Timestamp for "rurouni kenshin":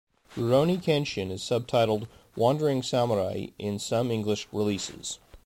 0.35-1.29